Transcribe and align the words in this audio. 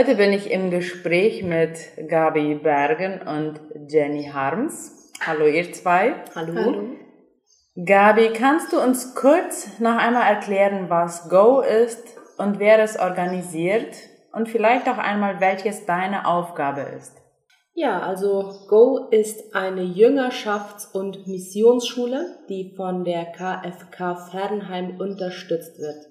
Heute 0.00 0.14
bin 0.14 0.32
ich 0.32 0.50
im 0.50 0.70
Gespräch 0.70 1.42
mit 1.42 1.78
Gabi 2.08 2.54
Bergen 2.54 3.20
und 3.20 3.60
Jenny 3.86 4.30
Harms. 4.32 5.12
Hallo 5.20 5.44
ihr 5.44 5.74
zwei. 5.74 6.14
Hallo. 6.34 6.54
Hallo. 6.54 6.82
Gabi, 7.76 8.30
kannst 8.32 8.72
du 8.72 8.80
uns 8.80 9.14
kurz 9.14 9.78
noch 9.78 9.98
einmal 9.98 10.22
erklären, 10.22 10.88
was 10.88 11.28
Go 11.28 11.60
ist 11.60 12.02
und 12.38 12.58
wer 12.58 12.78
es 12.78 12.98
organisiert 12.98 13.94
und 14.32 14.48
vielleicht 14.48 14.88
auch 14.88 14.96
einmal, 14.96 15.38
welches 15.38 15.84
deine 15.84 16.26
Aufgabe 16.26 16.80
ist? 16.96 17.12
Ja, 17.74 18.00
also 18.00 18.54
Go 18.70 19.08
ist 19.10 19.54
eine 19.54 19.82
Jüngerschafts- 19.82 20.90
und 20.94 21.26
Missionsschule, 21.26 22.38
die 22.48 22.72
von 22.74 23.04
der 23.04 23.26
KFK 23.26 24.16
Fernheim 24.30 24.98
unterstützt 24.98 25.78
wird. 25.78 26.06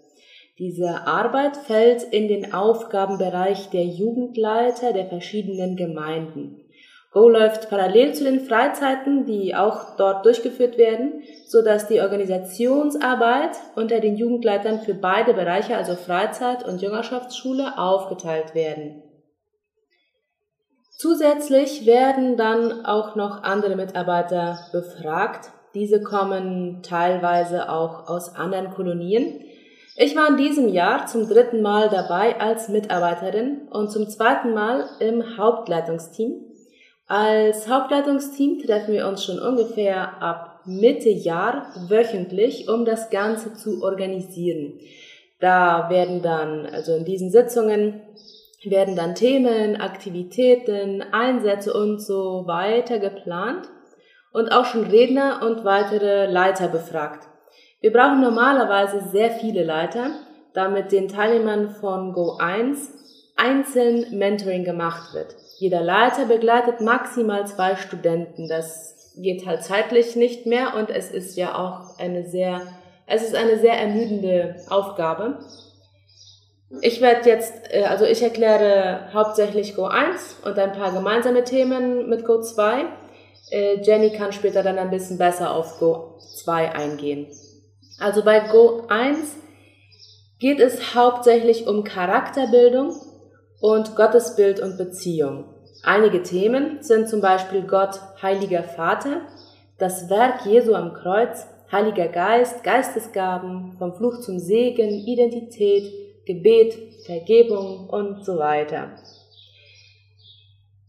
Diese 0.59 1.07
Arbeit 1.07 1.55
fällt 1.55 2.03
in 2.03 2.27
den 2.27 2.53
Aufgabenbereich 2.53 3.69
der 3.69 3.85
Jugendleiter 3.85 4.91
der 4.91 5.05
verschiedenen 5.05 5.77
Gemeinden. 5.77 6.65
Go 7.11 7.29
läuft 7.29 7.69
parallel 7.69 8.13
zu 8.13 8.25
den 8.25 8.41
Freizeiten, 8.41 9.25
die 9.25 9.55
auch 9.55 9.95
dort 9.95 10.25
durchgeführt 10.25 10.77
werden, 10.77 11.23
so 11.47 11.63
dass 11.63 11.87
die 11.87 12.01
Organisationsarbeit 12.01 13.57
unter 13.75 14.01
den 14.01 14.17
Jugendleitern 14.17 14.81
für 14.81 14.93
beide 14.93 15.33
Bereiche, 15.33 15.77
also 15.77 15.95
Freizeit 15.95 16.67
und 16.67 16.81
Jüngerschaftsschule, 16.81 17.77
aufgeteilt 17.79 18.53
werden. 18.53 19.01
Zusätzlich 20.97 21.85
werden 21.85 22.35
dann 22.35 22.85
auch 22.85 23.15
noch 23.15 23.43
andere 23.43 23.77
Mitarbeiter 23.77 24.59
befragt. 24.73 25.51
Diese 25.73 26.03
kommen 26.03 26.83
teilweise 26.83 27.71
auch 27.71 28.09
aus 28.09 28.35
anderen 28.35 28.71
Kolonien. 28.71 29.45
Ich 30.01 30.15
war 30.15 30.29
in 30.29 30.37
diesem 30.37 30.69
Jahr 30.69 31.07
zum 31.07 31.27
dritten 31.27 31.61
Mal 31.61 31.89
dabei 31.89 32.39
als 32.39 32.69
Mitarbeiterin 32.69 33.67
und 33.69 33.91
zum 33.91 34.07
zweiten 34.07 34.53
Mal 34.53 34.85
im 35.01 35.37
Hauptleitungsteam. 35.37 36.35
Als 37.05 37.67
Hauptleitungsteam 37.67 38.59
treffen 38.59 38.93
wir 38.93 39.09
uns 39.09 39.25
schon 39.25 39.39
ungefähr 39.39 40.21
ab 40.23 40.61
Mitte 40.63 41.09
Jahr 41.09 41.73
wöchentlich, 41.89 42.69
um 42.69 42.85
das 42.85 43.09
Ganze 43.09 43.55
zu 43.55 43.83
organisieren. 43.83 44.79
Da 45.41 45.89
werden 45.89 46.21
dann, 46.21 46.65
also 46.65 46.95
in 46.95 47.03
diesen 47.03 47.29
Sitzungen, 47.29 47.99
werden 48.63 48.95
dann 48.95 49.15
Themen, 49.15 49.81
Aktivitäten, 49.81 51.03
Einsätze 51.11 51.73
und 51.73 51.99
so 51.99 52.47
weiter 52.47 52.99
geplant 52.99 53.67
und 54.31 54.47
auch 54.53 54.63
schon 54.63 54.85
Redner 54.85 55.41
und 55.45 55.65
weitere 55.65 56.31
Leiter 56.31 56.69
befragt. 56.69 57.28
Wir 57.81 57.93
brauchen 57.93 58.19
normalerweise 58.19 59.01
sehr 59.09 59.31
viele 59.31 59.63
Leiter, 59.63 60.11
damit 60.53 60.91
den 60.91 61.07
Teilnehmern 61.07 61.69
von 61.69 62.11
Go 62.11 62.35
1 62.37 62.91
einzeln 63.37 64.17
Mentoring 64.17 64.65
gemacht 64.65 65.13
wird. 65.13 65.35
Jeder 65.59 65.79
Leiter 65.79 66.25
begleitet 66.25 66.81
maximal 66.81 67.47
zwei 67.47 67.77
Studenten. 67.77 68.49
Das 68.49 69.13
geht 69.15 69.45
halt 69.45 69.63
zeitlich 69.63 70.17
nicht 70.17 70.45
mehr 70.45 70.75
und 70.75 70.89
es 70.89 71.09
ist 71.09 71.37
ja 71.37 71.55
auch 71.55 71.97
eine 71.97 72.25
sehr, 72.25 72.61
es 73.07 73.23
ist 73.23 73.35
eine 73.35 73.57
sehr 73.59 73.79
ermüdende 73.79 74.57
Aufgabe. 74.69 75.39
Ich 76.81 76.99
werde 76.99 77.29
jetzt, 77.29 77.73
äh, 77.73 77.85
also 77.85 78.03
ich 78.03 78.21
erkläre 78.21 79.09
hauptsächlich 79.13 79.75
Go 79.75 79.85
1 79.85 80.41
und 80.43 80.59
ein 80.59 80.73
paar 80.73 80.91
gemeinsame 80.91 81.45
Themen 81.45 82.09
mit 82.09 82.25
Go 82.25 82.41
2. 82.41 82.85
Äh, 83.51 83.81
Jenny 83.81 84.11
kann 84.11 84.33
später 84.33 84.63
dann 84.63 84.77
ein 84.77 84.91
bisschen 84.91 85.17
besser 85.17 85.55
auf 85.55 85.79
Go 85.79 86.17
2 86.43 86.73
eingehen. 86.73 87.27
Also 87.99 88.23
bei 88.23 88.39
Go 88.39 88.83
1 88.87 89.35
geht 90.39 90.59
es 90.59 90.95
hauptsächlich 90.95 91.67
um 91.67 91.83
Charakterbildung 91.83 92.95
und 93.59 93.95
Gottesbild 93.95 94.61
und 94.61 94.77
Beziehung. 94.77 95.45
Einige 95.83 96.23
Themen 96.23 96.81
sind 96.81 97.09
zum 97.09 97.19
Beispiel 97.19 97.63
Gott, 97.63 97.99
Heiliger 98.21 98.63
Vater, 98.63 99.21
das 99.77 100.09
Werk 100.09 100.45
Jesu 100.45 100.75
am 100.75 100.93
Kreuz, 100.93 101.45
Heiliger 101.71 102.07
Geist, 102.07 102.63
Geistesgaben, 102.63 103.75
vom 103.77 103.93
Fluch 103.93 104.21
zum 104.21 104.39
Segen, 104.39 104.89
Identität, 104.89 106.25
Gebet, 106.25 106.77
Vergebung 107.05 107.89
und 107.89 108.25
so 108.25 108.37
weiter. 108.37 108.95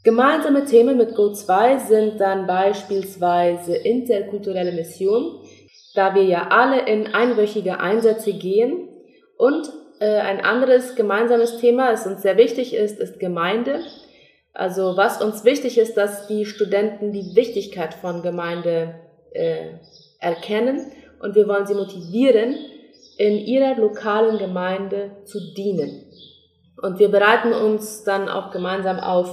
Gemeinsame 0.03 0.65
Themen 0.65 0.97
mit 0.97 1.15
Go 1.15 1.33
2 1.33 1.79
sind 1.79 2.21
dann 2.21 2.47
beispielsweise 2.47 3.77
interkulturelle 3.77 4.73
Mission, 4.73 5.40
da 5.95 6.15
wir 6.15 6.25
ja 6.25 6.49
alle 6.49 6.87
in 6.87 7.09
einwöchige 7.09 7.81
Einsätze 7.81 8.33
gehen. 8.33 8.89
Und 9.37 9.71
äh, 10.01 10.19
ein 10.21 10.41
anderes 10.45 10.95
gemeinsames 10.95 11.59
Thema, 11.59 11.91
das 11.91 12.07
uns 12.07 12.23
sehr 12.23 12.37
wichtig 12.37 12.75
ist, 12.75 12.99
ist 12.99 13.19
Gemeinde. 13.19 13.81
Also 14.53 14.97
was 14.97 15.23
uns 15.23 15.45
wichtig 15.45 15.79
ist, 15.79 15.97
dass 15.97 16.27
die 16.27 16.45
Studenten 16.45 17.13
die 17.13 17.35
Wichtigkeit 17.35 17.95
von 17.95 18.23
Gemeinde 18.23 18.95
äh, 19.33 19.75
erkennen 20.19 20.93
und 21.21 21.35
wir 21.35 21.47
wollen 21.47 21.67
sie 21.67 21.75
motivieren, 21.75 22.57
in 23.19 23.39
ihrer 23.39 23.77
lokalen 23.77 24.39
Gemeinde 24.39 25.11
zu 25.25 25.39
dienen. 25.55 26.07
Und 26.81 26.99
wir 26.99 27.11
bereiten 27.11 27.53
uns 27.53 28.03
dann 28.05 28.31
auch 28.31 28.51
gemeinsam 28.51 28.99
auf 28.99 29.29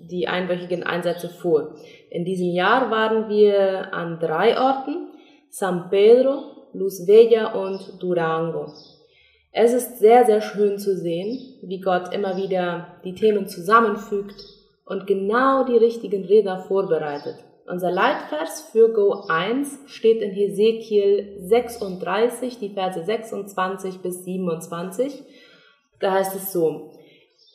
die 0.00 0.26
einwöchigen 0.26 0.82
Einsätze 0.82 1.28
vor. 1.28 1.76
In 2.10 2.24
diesem 2.24 2.48
Jahr 2.48 2.90
waren 2.90 3.28
wir 3.28 3.94
an 3.94 4.18
drei 4.18 4.58
Orten, 4.58 5.07
San 5.50 5.88
Pedro, 5.90 6.68
Luz 6.72 7.06
Bella 7.06 7.52
und 7.54 8.02
Durango. 8.02 8.72
Es 9.52 9.72
ist 9.72 9.98
sehr, 9.98 10.26
sehr 10.26 10.40
schön 10.40 10.78
zu 10.78 10.96
sehen, 10.96 11.58
wie 11.62 11.80
Gott 11.80 12.12
immer 12.14 12.36
wieder 12.36 12.98
die 13.04 13.14
Themen 13.14 13.48
zusammenfügt 13.48 14.44
und 14.84 15.06
genau 15.06 15.64
die 15.64 15.76
richtigen 15.76 16.24
Redner 16.24 16.58
vorbereitet. 16.58 17.36
Unser 17.66 17.90
Leitvers 17.90 18.68
für 18.72 18.92
Go 18.92 19.24
1 19.28 19.80
steht 19.86 20.22
in 20.22 20.30
Hesekiel 20.30 21.36
36, 21.40 22.58
die 22.58 22.70
Verse 22.70 23.02
26 23.02 23.98
bis 23.98 24.24
27. 24.24 25.22
Da 26.00 26.12
heißt 26.12 26.34
es 26.36 26.52
so, 26.52 26.92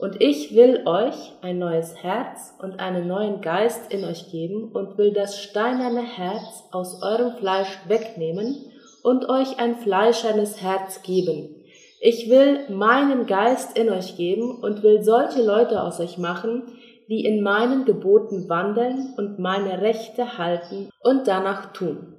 und 0.04 0.22
ich 0.22 0.54
will 0.54 0.82
euch 0.86 1.32
ein 1.42 1.60
neues 1.60 1.96
Herz 2.04 2.54
und 2.62 2.82
einen 2.82 3.08
neuen 3.08 3.40
Geist 3.40 3.90
in 3.90 4.04
euch 4.04 4.30
geben 4.30 4.70
und 4.74 4.98
will 4.98 5.14
das 5.14 5.42
steinerne 5.42 6.02
Herz 6.02 6.66
aus 6.72 7.02
eurem 7.02 7.38
Fleisch 7.38 7.80
wegnehmen 7.88 8.66
und 9.02 9.30
euch 9.30 9.60
ein 9.60 9.78
fleischernes 9.78 10.62
Herz 10.62 11.04
geben. 11.04 11.56
Ich 12.02 12.30
will 12.30 12.70
meinen 12.70 13.28
Geist 13.28 13.78
in 13.78 13.90
euch 13.90 14.18
geben 14.18 14.60
und 14.62 14.84
will 14.84 15.04
solche 15.04 15.42
Leute 15.42 15.82
aus 15.82 16.02
euch 16.02 16.18
machen, 16.18 16.64
die 17.08 17.24
in 17.24 17.42
meinen 17.42 17.86
Geboten 17.86 18.50
wandeln 18.50 19.14
und 19.16 19.40
meine 19.40 19.80
Rechte 19.80 20.38
halten 20.38 20.90
und 21.02 21.30
danach 21.30 21.72
tun. 21.72 22.14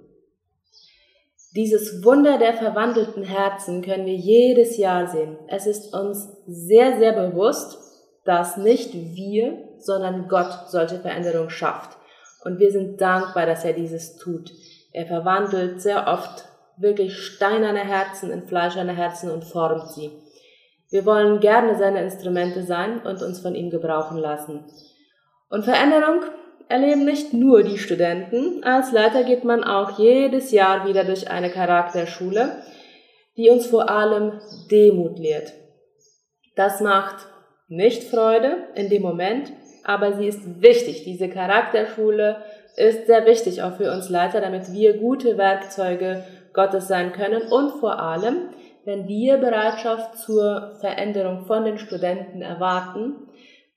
Dieses 1.54 2.04
Wunder 2.04 2.38
der 2.38 2.54
verwandelten 2.54 3.22
Herzen 3.22 3.80
können 3.82 4.06
wir 4.06 4.16
jedes 4.16 4.76
Jahr 4.76 5.06
sehen. 5.06 5.38
Es 5.46 5.66
ist 5.66 5.94
uns 5.94 6.28
sehr, 6.46 6.98
sehr 6.98 7.12
bewusst, 7.12 7.78
dass 8.24 8.56
nicht 8.56 8.92
wir, 8.92 9.58
sondern 9.78 10.26
Gott 10.28 10.68
solche 10.68 10.98
Veränderungen 10.98 11.50
schafft. 11.50 11.96
Und 12.44 12.58
wir 12.58 12.72
sind 12.72 13.00
dankbar, 13.00 13.46
dass 13.46 13.64
er 13.64 13.72
dieses 13.72 14.16
tut. 14.16 14.50
Er 14.92 15.06
verwandelt 15.06 15.80
sehr 15.80 16.08
oft 16.08 16.44
wirklich 16.76 17.16
steinerne 17.16 17.84
Herzen 17.84 18.32
in 18.32 18.46
fleischerne 18.46 18.96
Herzen 18.96 19.30
und 19.30 19.44
formt 19.44 19.92
sie. 19.92 20.10
Wir 20.90 21.06
wollen 21.06 21.38
gerne 21.38 21.76
seine 21.76 22.02
Instrumente 22.02 22.64
sein 22.64 23.00
und 23.06 23.22
uns 23.22 23.40
von 23.40 23.54
ihm 23.54 23.70
gebrauchen 23.70 24.18
lassen. 24.18 24.64
Und 25.50 25.64
Veränderung 25.64 26.22
erleben 26.74 27.04
nicht 27.04 27.32
nur 27.32 27.62
die 27.62 27.78
Studenten. 27.78 28.64
Als 28.64 28.90
Leiter 28.90 29.22
geht 29.22 29.44
man 29.44 29.62
auch 29.62 29.96
jedes 29.96 30.50
Jahr 30.50 30.88
wieder 30.88 31.04
durch 31.04 31.30
eine 31.30 31.48
Charakterschule, 31.48 32.56
die 33.36 33.48
uns 33.48 33.66
vor 33.66 33.88
allem 33.88 34.40
Demut 34.72 35.20
lehrt. 35.20 35.52
Das 36.56 36.80
macht 36.80 37.26
nicht 37.68 38.02
Freude 38.02 38.56
in 38.74 38.90
dem 38.90 39.02
Moment, 39.02 39.52
aber 39.84 40.14
sie 40.14 40.26
ist 40.26 40.62
wichtig. 40.62 41.04
Diese 41.04 41.28
Charakterschule 41.28 42.42
ist 42.76 43.06
sehr 43.06 43.24
wichtig 43.24 43.62
auch 43.62 43.76
für 43.76 43.92
uns 43.92 44.08
Leiter, 44.08 44.40
damit 44.40 44.72
wir 44.72 44.98
gute 44.98 45.38
Werkzeuge 45.38 46.24
Gottes 46.52 46.88
sein 46.88 47.12
können 47.12 47.42
und 47.42 47.78
vor 47.78 48.00
allem 48.00 48.48
wenn 48.84 49.08
wir 49.08 49.38
Bereitschaft 49.38 50.18
zur 50.18 50.76
Veränderung 50.80 51.46
von 51.46 51.64
den 51.64 51.78
Studenten 51.78 52.42
erwarten, 52.42 53.23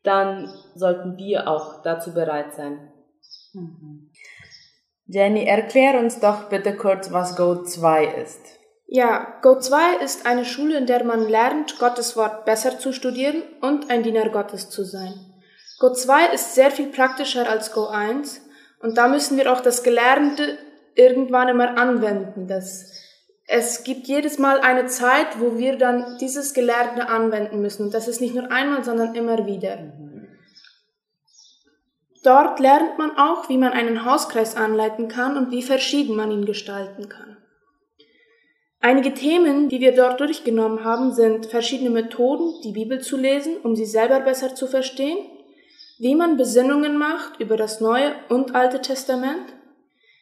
dann 0.07 0.51
sollten 0.73 1.17
wir 1.17 1.47
auch 1.47 1.83
dazu 1.83 2.13
bereit 2.13 2.53
sein. 2.55 2.91
Mhm. 3.53 4.09
Jenny, 5.05 5.45
erklär 5.45 5.99
uns 5.99 6.19
doch 6.19 6.49
bitte 6.49 6.75
kurz, 6.75 7.11
was 7.11 7.35
Go 7.35 7.63
2 7.63 8.05
ist. 8.05 8.41
Ja, 8.87 9.39
Go 9.41 9.59
2 9.59 9.97
ist 10.03 10.25
eine 10.25 10.45
Schule, 10.45 10.77
in 10.77 10.85
der 10.85 11.03
man 11.03 11.27
lernt, 11.27 11.77
Gottes 11.79 12.15
Wort 12.15 12.45
besser 12.45 12.79
zu 12.79 12.93
studieren 12.93 13.43
und 13.61 13.89
ein 13.89 14.03
Diener 14.03 14.29
Gottes 14.29 14.69
zu 14.69 14.83
sein. 14.83 15.13
Go 15.79 15.93
2 15.93 16.33
ist 16.33 16.55
sehr 16.55 16.71
viel 16.71 16.87
praktischer 16.87 17.49
als 17.49 17.73
Go 17.73 17.87
1 17.87 18.41
und 18.81 18.97
da 18.97 19.07
müssen 19.07 19.37
wir 19.37 19.51
auch 19.51 19.61
das 19.61 19.83
Gelernte 19.83 20.57
irgendwann 20.95 21.49
immer 21.49 21.77
anwenden. 21.77 22.47
Das 22.47 22.91
es 23.49 23.85
gibt 23.85 24.07
jedes 24.07 24.37
Mal 24.37 24.59
eine 24.59 24.87
Zeit, 24.87 25.39
wo 25.39 25.57
wir 25.57 25.77
dann 25.77 26.17
dieses 26.19 26.53
Gelernte 26.53 27.07
anwenden 27.07 27.61
müssen. 27.61 27.85
Und 27.85 27.93
das 27.93 28.09
ist 28.09 28.19
nicht 28.19 28.35
nur 28.35 28.51
einmal, 28.51 28.83
sondern 28.83 29.15
immer 29.15 29.45
wieder. 29.45 29.93
Dort 32.23 32.59
lernt 32.59 32.97
man 32.97 33.17
auch, 33.17 33.47
wie 33.47 33.57
man 33.57 33.71
einen 33.71 34.03
Hauskreis 34.03 34.57
anleiten 34.57 35.07
kann 35.07 35.37
und 35.37 35.51
wie 35.51 35.63
verschieden 35.63 36.17
man 36.17 36.29
ihn 36.29 36.45
gestalten 36.45 37.07
kann. 37.07 37.37
Einige 38.81 39.13
Themen, 39.13 39.69
die 39.69 39.79
wir 39.79 39.95
dort 39.95 40.19
durchgenommen 40.19 40.83
haben, 40.83 41.13
sind 41.13 41.45
verschiedene 41.45 41.89
Methoden, 41.89 42.53
die 42.65 42.73
Bibel 42.73 42.99
zu 42.99 43.15
lesen, 43.15 43.55
um 43.63 43.77
sie 43.77 43.85
selber 43.85 44.19
besser 44.19 44.55
zu 44.55 44.67
verstehen, 44.67 45.17
wie 45.99 46.15
man 46.15 46.35
Besinnungen 46.35 46.97
macht 46.97 47.39
über 47.39 47.55
das 47.55 47.79
Neue 47.79 48.13
und 48.27 48.55
Alte 48.55 48.81
Testament, 48.81 49.56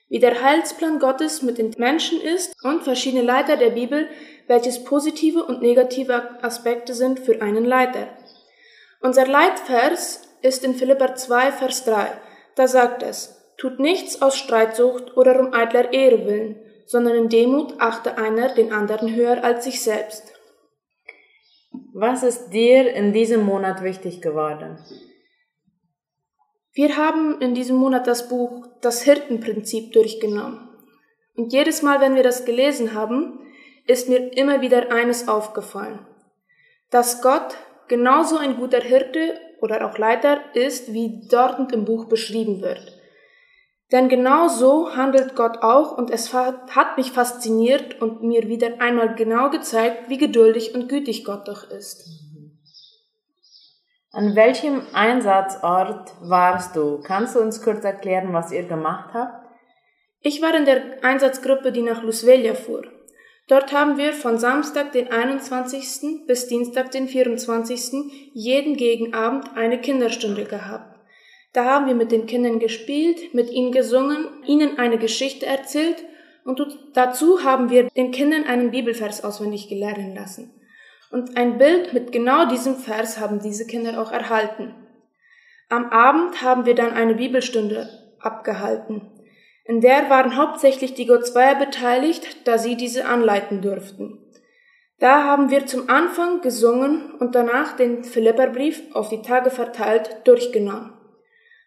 wie 0.07 0.19
der 0.19 0.41
Heilsplan 0.41 0.99
Gottes 0.99 1.41
mit 1.41 1.57
den 1.57 1.73
Menschen 1.77 2.21
ist 2.21 2.53
und 2.63 2.83
verschiedene 2.83 3.23
Leiter 3.23 3.57
der 3.57 3.71
Bibel, 3.71 4.07
welches 4.47 4.83
positive 4.83 5.43
und 5.43 5.61
negative 5.61 6.43
Aspekte 6.43 6.93
sind 6.93 7.19
für 7.19 7.41
einen 7.41 7.65
Leiter. 7.65 8.09
Unser 9.01 9.25
Leitvers 9.25 10.21
ist 10.41 10.63
in 10.63 10.75
Philipper 10.75 11.15
2, 11.15 11.51
Vers 11.51 11.85
3. 11.85 12.07
Da 12.55 12.67
sagt 12.67 13.03
es, 13.03 13.53
tut 13.57 13.79
nichts 13.79 14.21
aus 14.21 14.37
Streitsucht 14.37 15.17
oder 15.17 15.39
um 15.39 15.53
eitler 15.53 15.91
Ehre 15.93 16.25
willen, 16.25 16.59
sondern 16.85 17.15
in 17.15 17.29
Demut 17.29 17.75
achte 17.79 18.17
einer 18.17 18.53
den 18.53 18.71
anderen 18.71 19.15
höher 19.15 19.43
als 19.43 19.63
sich 19.63 19.81
selbst. 19.81 20.33
Was 21.93 22.23
ist 22.23 22.51
dir 22.51 22.93
in 22.93 23.11
diesem 23.11 23.43
Monat 23.43 23.83
wichtig 23.83 24.21
geworden? 24.21 24.77
Wir 26.75 26.97
haben 26.97 27.39
in 27.39 27.55
diesem 27.55 27.77
Monat 27.77 28.05
das 28.05 28.27
Buch 28.27 28.67
Das 28.81 29.01
Hirtenprinzip 29.01 29.93
durchgenommen. 29.93 30.67
Und 31.33 31.53
jedes 31.53 31.81
Mal, 31.81 32.01
wenn 32.01 32.15
wir 32.15 32.23
das 32.23 32.43
gelesen 32.43 32.93
haben, 32.93 33.39
ist 33.87 34.09
mir 34.09 34.35
immer 34.37 34.59
wieder 34.59 34.91
eines 34.91 35.29
aufgefallen, 35.29 36.05
dass 36.91 37.21
Gott 37.21 37.55
genauso 37.87 38.35
ein 38.35 38.57
guter 38.57 38.81
Hirte 38.81 39.39
oder 39.61 39.89
auch 39.89 39.97
Leiter 39.97 40.53
ist, 40.53 40.91
wie 40.91 41.25
dort 41.29 41.71
im 41.71 41.85
Buch 41.85 42.09
beschrieben 42.09 42.61
wird. 42.61 42.91
Denn 43.93 44.09
genau 44.09 44.49
so 44.49 44.97
handelt 44.97 45.33
Gott 45.35 45.59
auch 45.61 45.97
und 45.97 46.11
es 46.11 46.33
hat 46.33 46.97
mich 46.97 47.13
fasziniert 47.13 48.01
und 48.01 48.21
mir 48.21 48.49
wieder 48.49 48.81
einmal 48.81 49.15
genau 49.15 49.49
gezeigt, 49.49 50.09
wie 50.09 50.17
geduldig 50.17 50.75
und 50.75 50.89
gütig 50.89 51.23
Gott 51.23 51.47
doch 51.47 51.69
ist. 51.69 52.24
An 54.15 54.33
welchem 54.33 54.81
Einsatzort 54.93 56.13
warst 56.21 56.77
du? 56.77 57.01
Kannst 57.03 57.35
du 57.35 57.41
uns 57.41 57.61
kurz 57.61 57.83
erklären, 57.83 58.31
was 58.31 58.49
ihr 58.49 58.63
gemacht 58.63 59.09
habt? 59.13 59.45
Ich 60.21 60.41
war 60.41 60.55
in 60.55 60.63
der 60.63 61.03
Einsatzgruppe, 61.03 61.73
die 61.73 61.81
nach 61.81 62.01
Lusvelia 62.01 62.53
fuhr. 62.53 62.85
Dort 63.49 63.73
haben 63.73 63.97
wir 63.97 64.13
von 64.13 64.37
Samstag, 64.37 64.93
den 64.93 65.11
21. 65.11 66.25
bis 66.27 66.47
Dienstag, 66.47 66.91
den 66.91 67.09
24. 67.09 68.31
jeden 68.33 68.77
Gegenabend 68.77 69.49
eine 69.57 69.81
Kinderstunde 69.81 70.45
gehabt. 70.45 70.97
Da 71.51 71.65
haben 71.65 71.87
wir 71.87 71.95
mit 71.95 72.13
den 72.13 72.25
Kindern 72.25 72.59
gespielt, 72.59 73.33
mit 73.33 73.49
ihnen 73.51 73.73
gesungen, 73.73 74.29
ihnen 74.45 74.79
eine 74.79 74.97
Geschichte 74.97 75.45
erzählt 75.45 76.05
und 76.45 76.65
dazu 76.93 77.43
haben 77.43 77.69
wir 77.69 77.89
den 77.89 78.11
Kindern 78.11 78.45
einen 78.45 78.71
Bibelvers 78.71 79.25
auswendig 79.25 79.67
gelernt 79.67 80.15
lassen. 80.15 80.54
Und 81.11 81.37
ein 81.37 81.57
Bild 81.57 81.93
mit 81.93 82.11
genau 82.11 82.45
diesem 82.47 82.75
Vers 82.75 83.19
haben 83.19 83.39
diese 83.39 83.65
Kinder 83.65 84.01
auch 84.01 84.11
erhalten. 84.11 84.73
Am 85.69 85.89
Abend 85.89 86.41
haben 86.41 86.65
wir 86.65 86.75
dann 86.75 86.93
eine 86.93 87.15
Bibelstunde 87.15 87.89
abgehalten. 88.19 89.11
In 89.65 89.81
der 89.81 90.09
waren 90.09 90.35
hauptsächlich 90.35 90.93
die 90.93 91.07
Gottsweier 91.07 91.55
beteiligt, 91.55 92.47
da 92.47 92.57
sie 92.57 92.75
diese 92.75 93.05
anleiten 93.05 93.61
durften. 93.61 94.19
Da 94.99 95.23
haben 95.23 95.49
wir 95.49 95.65
zum 95.65 95.89
Anfang 95.89 96.41
gesungen 96.41 97.15
und 97.19 97.35
danach 97.35 97.75
den 97.75 98.03
Philipperbrief 98.03 98.81
auf 98.93 99.09
die 99.09 99.21
Tage 99.21 99.49
verteilt 99.49 100.21
durchgenommen. 100.25 100.93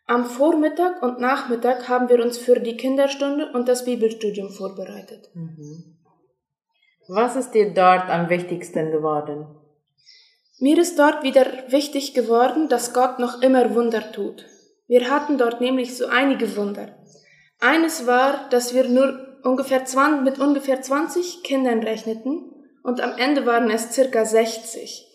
Am 0.06 0.24
Vormittag 0.24 1.02
und 1.02 1.20
Nachmittag 1.20 1.88
haben 1.88 2.08
wir 2.08 2.24
uns 2.24 2.38
für 2.38 2.60
die 2.60 2.78
Kinderstunde 2.78 3.52
und 3.52 3.68
das 3.68 3.84
Bibelstudium 3.84 4.50
vorbereitet. 4.50 5.28
Mhm. 5.34 5.98
Was 7.10 7.36
ist 7.36 7.52
dir 7.52 7.72
dort 7.72 8.10
am 8.10 8.28
wichtigsten 8.28 8.90
geworden? 8.90 9.46
Mir 10.60 10.76
ist 10.76 10.98
dort 10.98 11.22
wieder 11.22 11.46
wichtig 11.68 12.12
geworden, 12.12 12.68
dass 12.68 12.92
Gott 12.92 13.18
noch 13.18 13.40
immer 13.40 13.74
Wunder 13.74 14.12
tut. 14.12 14.44
Wir 14.88 15.08
hatten 15.08 15.38
dort 15.38 15.62
nämlich 15.62 15.96
so 15.96 16.06
einige 16.06 16.54
Wunder. 16.54 16.98
Eines 17.60 18.06
war, 18.06 18.50
dass 18.50 18.74
wir 18.74 18.86
nur 18.90 19.38
ungefähr 19.42 19.86
20, 19.86 20.22
mit 20.22 20.38
ungefähr 20.38 20.82
20 20.82 21.42
Kindern 21.44 21.82
rechneten 21.82 22.52
und 22.82 23.00
am 23.00 23.16
Ende 23.16 23.46
waren 23.46 23.70
es 23.70 23.94
circa 23.94 24.26
60. 24.26 25.06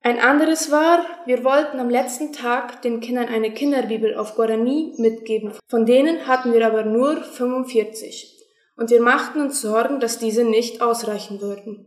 Ein 0.00 0.18
anderes 0.18 0.70
war, 0.70 1.04
wir 1.26 1.44
wollten 1.44 1.78
am 1.78 1.90
letzten 1.90 2.32
Tag 2.32 2.80
den 2.80 3.00
Kindern 3.00 3.28
eine 3.28 3.52
Kinderbibel 3.52 4.14
auf 4.16 4.34
Guarani 4.34 4.94
mitgeben. 4.96 5.52
Von 5.68 5.84
denen 5.84 6.26
hatten 6.26 6.54
wir 6.54 6.66
aber 6.66 6.84
nur 6.84 7.22
45 7.22 8.35
und 8.76 8.90
wir 8.90 9.00
machten 9.00 9.40
uns 9.40 9.60
Sorgen, 9.60 10.00
dass 10.00 10.18
diese 10.18 10.44
nicht 10.44 10.82
ausreichen 10.82 11.40
würden. 11.40 11.86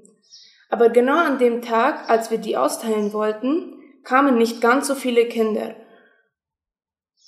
Aber 0.70 0.90
genau 0.90 1.18
an 1.18 1.40
dem 1.40 1.62
Tag, 1.62 2.10
als 2.10 2.32
wir 2.32 2.38
die 2.38 2.58
austeilen 2.58 3.14
wollten, 3.14 3.80
kamen 4.04 4.38
nicht 4.38 4.62
ganz 4.62 4.88
so 4.88 4.96
viele 4.96 5.26
Kinder. 5.26 5.76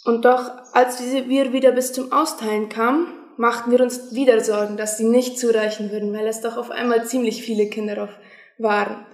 Und 0.06 0.26
doch, 0.26 0.52
als 0.74 1.02
wir 1.02 1.54
wieder 1.54 1.72
bis 1.72 1.94
zum 1.94 2.12
Austeilen 2.12 2.70
kamen, 2.70 3.08
machten 3.38 3.72
wir 3.72 3.82
uns 3.82 4.14
wieder 4.14 4.40
Sorgen, 4.42 4.78
dass 4.78 4.98
sie 4.98 5.06
nicht 5.06 5.40
zureichen 5.40 5.92
würden, 5.92 6.14
weil 6.14 6.28
es 6.28 6.42
doch 6.42 6.58
auf 6.58 6.72
einmal 6.72 7.06
ziemlich 7.06 7.44
viele 7.44 7.68
Kinder 7.68 8.10
waren. 8.58 9.06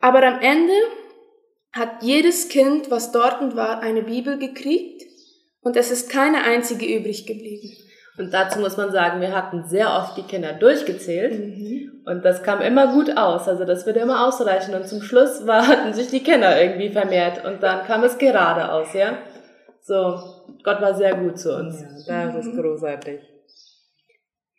Aber 0.00 0.22
am 0.22 0.40
Ende 0.40 0.74
hat 1.72 2.02
jedes 2.02 2.48
Kind, 2.48 2.90
was 2.90 3.12
dort 3.12 3.56
war, 3.56 3.80
eine 3.80 4.02
Bibel 4.02 4.38
gekriegt 4.38 5.02
und 5.60 5.76
es 5.76 5.90
ist 5.90 6.08
keine 6.10 6.44
einzige 6.44 6.86
übrig 6.86 7.26
geblieben. 7.26 7.76
Und 8.16 8.32
dazu 8.32 8.60
muss 8.60 8.76
man 8.76 8.92
sagen, 8.92 9.20
wir 9.20 9.34
hatten 9.34 9.64
sehr 9.64 9.88
oft 9.90 10.16
die 10.16 10.22
Kinder 10.22 10.52
durchgezählt 10.52 11.32
mhm. 11.36 12.02
und 12.06 12.24
das 12.24 12.44
kam 12.44 12.60
immer 12.60 12.92
gut 12.92 13.16
aus. 13.16 13.48
Also 13.48 13.64
das 13.64 13.86
würde 13.86 14.00
immer 14.00 14.26
ausreichen 14.26 14.74
und 14.74 14.86
zum 14.86 15.02
Schluss 15.02 15.46
war, 15.46 15.66
hatten 15.66 15.92
sich 15.92 16.08
die 16.08 16.22
Kinder 16.22 16.60
irgendwie 16.60 16.90
vermehrt 16.90 17.44
und 17.44 17.62
dann 17.62 17.84
kam 17.86 18.04
es 18.04 18.18
gerade 18.18 18.70
aus, 18.70 18.92
ja. 18.94 19.18
So, 19.80 20.18
Gott 20.62 20.80
war 20.80 20.94
sehr 20.94 21.14
gut 21.16 21.38
zu 21.38 21.56
uns. 21.56 21.84
Ja, 22.06 22.26
das 22.26 22.46
ist 22.46 22.56
großartig. 22.56 23.20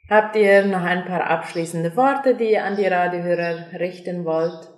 Habt 0.10 0.36
ihr 0.36 0.66
noch 0.66 0.84
ein 0.84 1.06
paar 1.06 1.26
abschließende 1.26 1.96
Worte, 1.96 2.36
die 2.36 2.52
ihr 2.52 2.64
an 2.64 2.76
die 2.76 2.86
Radiohörer 2.86 3.80
richten 3.80 4.24
wollt? 4.24 4.70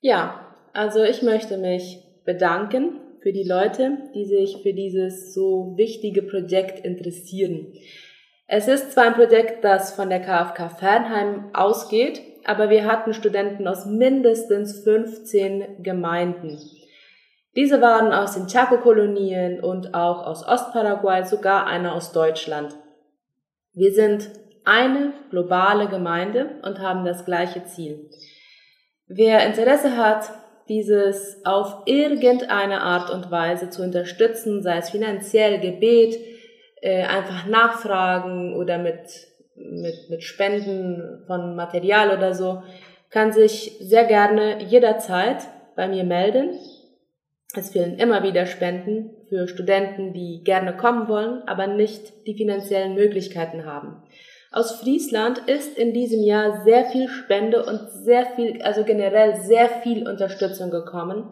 Ja, 0.00 0.54
also 0.74 1.02
ich 1.02 1.22
möchte 1.22 1.56
mich 1.56 2.04
bedanken 2.26 3.00
für 3.22 3.32
die 3.32 3.44
Leute, 3.44 3.98
die 4.14 4.24
sich 4.24 4.62
für 4.62 4.72
dieses 4.72 5.34
so 5.34 5.74
wichtige 5.76 6.22
Projekt 6.22 6.84
interessieren. 6.84 7.72
Es 8.46 8.66
ist 8.66 8.92
zwar 8.92 9.04
ein 9.04 9.14
Projekt, 9.14 9.62
das 9.62 9.94
von 9.94 10.10
der 10.10 10.20
KfK 10.20 10.70
Fernheim 10.70 11.50
ausgeht, 11.52 12.20
aber 12.44 12.70
wir 12.70 12.84
hatten 12.84 13.14
Studenten 13.14 13.68
aus 13.68 13.86
mindestens 13.86 14.82
15 14.82 15.82
Gemeinden. 15.82 16.58
Diese 17.54 17.80
waren 17.80 18.12
aus 18.12 18.34
den 18.34 18.46
Chaco-Kolonien 18.46 19.60
und 19.60 19.94
auch 19.94 20.26
aus 20.26 20.46
Ostparaguay, 20.46 21.24
sogar 21.24 21.66
einer 21.66 21.94
aus 21.94 22.12
Deutschland. 22.12 22.76
Wir 23.72 23.92
sind 23.92 24.30
eine 24.64 25.12
globale 25.30 25.88
Gemeinde 25.88 26.60
und 26.62 26.80
haben 26.80 27.04
das 27.04 27.24
gleiche 27.24 27.64
Ziel. 27.64 28.10
Wer 29.06 29.46
Interesse 29.46 29.96
hat, 29.96 30.30
dieses 30.70 31.44
auf 31.44 31.82
irgendeine 31.86 32.80
Art 32.80 33.10
und 33.10 33.28
Weise 33.32 33.70
zu 33.70 33.82
unterstützen, 33.82 34.62
sei 34.62 34.78
es 34.78 34.90
finanziell, 34.90 35.58
Gebet, 35.58 36.16
äh, 36.80 37.02
einfach 37.02 37.46
nachfragen 37.46 38.54
oder 38.54 38.78
mit, 38.78 39.26
mit, 39.56 40.08
mit 40.08 40.22
Spenden 40.22 41.24
von 41.26 41.56
Material 41.56 42.16
oder 42.16 42.34
so, 42.34 42.62
kann 43.10 43.32
sich 43.32 43.78
sehr 43.80 44.04
gerne 44.04 44.62
jederzeit 44.62 45.48
bei 45.74 45.88
mir 45.88 46.04
melden. 46.04 46.50
Es 47.56 47.70
fehlen 47.70 47.98
immer 47.98 48.22
wieder 48.22 48.46
Spenden 48.46 49.10
für 49.28 49.48
Studenten, 49.48 50.12
die 50.12 50.44
gerne 50.44 50.76
kommen 50.76 51.08
wollen, 51.08 51.42
aber 51.48 51.66
nicht 51.66 52.28
die 52.28 52.36
finanziellen 52.36 52.94
Möglichkeiten 52.94 53.64
haben. 53.64 54.04
Aus 54.52 54.80
Friesland 54.80 55.38
ist 55.46 55.78
in 55.78 55.92
diesem 55.92 56.22
Jahr 56.22 56.64
sehr 56.64 56.86
viel 56.86 57.08
Spende 57.08 57.64
und 57.64 57.88
sehr 57.90 58.26
viel, 58.34 58.60
also 58.62 58.82
generell 58.82 59.40
sehr 59.40 59.68
viel 59.68 60.08
Unterstützung 60.08 60.70
gekommen. 60.70 61.30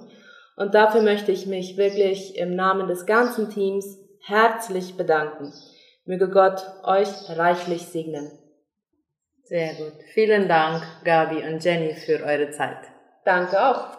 Und 0.57 0.75
dafür 0.75 1.03
möchte 1.03 1.33
ich 1.33 1.47
mich 1.47 1.77
wirklich 1.77 2.37
im 2.37 2.55
Namen 2.55 2.87
des 2.87 3.07
ganzen 3.07 3.51
Teams 3.51 3.99
herzlich 4.25 4.97
bedanken. 4.97 5.53
Möge 6.05 6.31
Gott 6.31 6.63
euch 6.85 7.09
reichlich 7.29 7.87
segnen. 7.87 8.31
Sehr 9.45 9.75
gut. 9.75 9.95
Vielen 10.15 10.47
Dank, 10.47 10.83
Gabi 11.05 11.43
und 11.43 11.65
Jenny, 11.65 11.95
für 11.95 12.23
eure 12.23 12.51
Zeit. 12.51 12.79
Danke 13.25 13.61
auch. 13.61 13.99